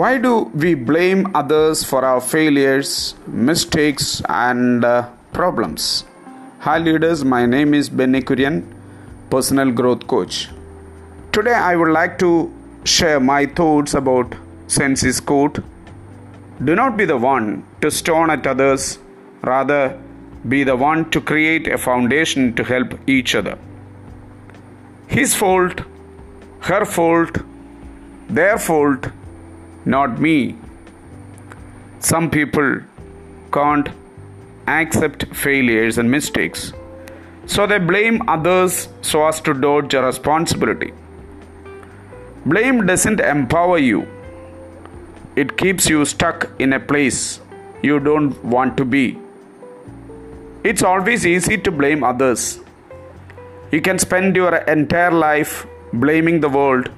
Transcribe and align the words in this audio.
Why 0.00 0.18
do 0.18 0.50
we 0.62 0.74
blame 0.74 1.30
others 1.36 1.84
for 1.84 2.04
our 2.04 2.20
failures, 2.20 3.14
mistakes, 3.28 4.20
and 4.28 4.84
uh, 4.84 5.08
problems? 5.32 6.04
Hi, 6.62 6.78
leaders. 6.78 7.24
My 7.24 7.46
name 7.46 7.74
is 7.74 7.88
Benny 7.88 8.20
Kurian, 8.20 8.56
personal 9.30 9.70
growth 9.70 10.08
coach. 10.08 10.48
Today, 11.30 11.54
I 11.54 11.76
would 11.76 11.92
like 11.92 12.18
to 12.18 12.52
share 12.82 13.20
my 13.20 13.46
thoughts 13.46 13.94
about 13.94 14.34
Sensi's 14.66 15.20
quote 15.20 15.62
Do 16.64 16.74
not 16.74 16.96
be 16.96 17.04
the 17.04 17.16
one 17.16 17.64
to 17.80 17.88
stone 17.92 18.30
at 18.30 18.48
others, 18.48 18.98
rather, 19.42 19.96
be 20.48 20.64
the 20.64 20.74
one 20.74 21.08
to 21.10 21.20
create 21.20 21.68
a 21.68 21.78
foundation 21.78 22.52
to 22.56 22.64
help 22.64 22.98
each 23.06 23.36
other. 23.36 23.56
His 25.06 25.36
fault, 25.36 25.82
her 26.62 26.84
fault, 26.84 27.38
their 28.28 28.58
fault 28.58 29.06
not 29.84 30.20
me. 30.20 30.56
Some 32.00 32.30
people 32.30 32.80
can't 33.52 33.88
accept 34.66 35.26
failures 35.34 35.98
and 35.98 36.10
mistakes, 36.10 36.72
so 37.46 37.66
they 37.66 37.78
blame 37.78 38.28
others 38.28 38.88
so 39.02 39.26
as 39.26 39.40
to 39.42 39.54
dodge 39.54 39.94
a 39.94 40.02
responsibility. 40.02 40.92
Blame 42.46 42.86
doesn't 42.86 43.20
empower 43.20 43.78
you, 43.78 44.06
it 45.36 45.56
keeps 45.56 45.88
you 45.88 46.04
stuck 46.04 46.50
in 46.58 46.72
a 46.72 46.80
place 46.80 47.40
you 47.82 48.00
don't 48.00 48.42
want 48.44 48.76
to 48.76 48.84
be. 48.84 49.18
It's 50.62 50.82
always 50.82 51.26
easy 51.26 51.58
to 51.58 51.70
blame 51.70 52.02
others. 52.02 52.60
You 53.70 53.80
can 53.82 53.98
spend 53.98 54.36
your 54.36 54.56
entire 54.56 55.10
life 55.10 55.66
blaming 55.92 56.40
the 56.40 56.48
world 56.48 56.90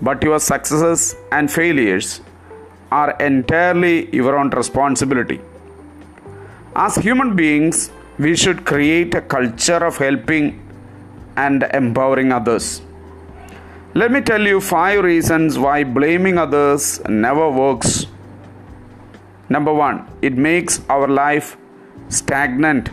but 0.00 0.22
your 0.22 0.38
successes 0.40 1.16
and 1.32 1.50
failures 1.50 2.20
are 2.90 3.10
entirely 3.20 4.14
your 4.14 4.36
own 4.38 4.50
responsibility. 4.50 5.40
As 6.76 6.96
human 6.96 7.36
beings, 7.36 7.90
we 8.18 8.36
should 8.36 8.64
create 8.64 9.14
a 9.14 9.20
culture 9.20 9.84
of 9.84 9.96
helping 9.96 10.60
and 11.36 11.64
empowering 11.72 12.32
others. 12.32 12.82
Let 13.94 14.10
me 14.10 14.20
tell 14.20 14.42
you 14.42 14.60
five 14.60 15.04
reasons 15.04 15.58
why 15.58 15.84
blaming 15.84 16.38
others 16.38 17.00
never 17.08 17.48
works. 17.50 18.06
Number 19.48 19.72
one, 19.72 20.08
it 20.20 20.36
makes 20.36 20.80
our 20.88 21.06
life 21.06 21.56
stagnant. 22.08 22.90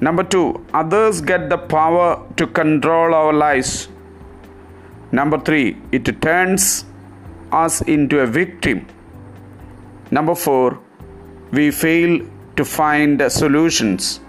Number 0.00 0.24
two, 0.24 0.64
others 0.74 1.20
get 1.20 1.48
the 1.48 1.58
power 1.58 2.26
to 2.36 2.46
control 2.46 3.14
our 3.14 3.32
lives. 3.32 3.88
Number 5.12 5.38
three, 5.38 5.76
it 5.92 6.20
turns 6.20 6.84
us 7.52 7.80
into 7.82 8.20
a 8.20 8.26
victim. 8.26 8.86
Number 10.10 10.34
four, 10.34 10.78
we 11.52 11.70
fail 11.70 12.20
to 12.56 12.64
find 12.64 13.22
solutions. 13.30 14.20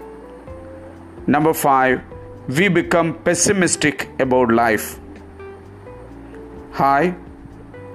Number 1.26 1.52
five, 1.52 2.00
we 2.48 2.68
become 2.68 3.14
pessimistic 3.24 4.08
about 4.20 4.52
life. 4.52 4.98
Hi, 6.72 7.14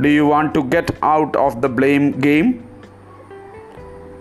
do 0.02 0.10
you 0.10 0.28
want 0.28 0.54
to 0.54 0.64
get 0.66 0.92
out 1.02 1.36
of 1.36 1.62
the 1.62 1.70
blame 1.70 2.20
game? 2.20 2.68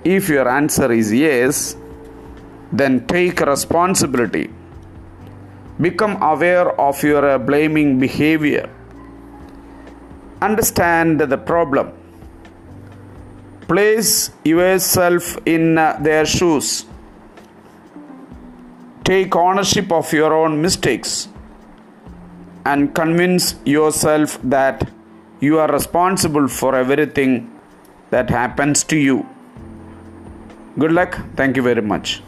If 0.04 0.28
your 0.28 0.48
answer 0.48 0.90
is 0.92 1.12
yes, 1.12 1.76
then 2.72 3.06
take 3.06 3.40
responsibility 3.40 4.50
Become 5.80 6.22
aware 6.22 6.68
of 6.80 7.02
your 7.02 7.38
blaming 7.38 7.98
behavior. 7.98 8.68
Understand 10.40 11.20
the 11.20 11.38
problem. 11.38 11.92
Place 13.68 14.30
yourself 14.44 15.38
in 15.46 15.76
their 15.76 16.26
shoes. 16.26 16.84
Take 19.04 19.34
ownership 19.34 19.90
of 19.90 20.12
your 20.12 20.32
own 20.34 20.60
mistakes 20.60 21.28
and 22.64 22.94
convince 22.94 23.56
yourself 23.64 24.38
that 24.42 24.88
you 25.40 25.58
are 25.58 25.70
responsible 25.72 26.46
for 26.48 26.76
everything 26.76 27.50
that 28.10 28.30
happens 28.30 28.84
to 28.84 28.96
you. 28.96 29.26
Good 30.78 30.92
luck. 30.92 31.18
Thank 31.34 31.56
you 31.56 31.62
very 31.62 31.82
much. 31.82 32.22